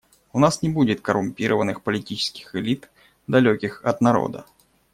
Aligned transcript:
У 0.33 0.39
нас 0.39 0.63
не 0.63 0.69
будет 0.69 1.01
коррумпированных 1.01 1.83
политических 1.83 2.55
элит, 2.55 2.89
далеких 3.27 3.85
от 3.85 4.01
народа. 4.01 4.47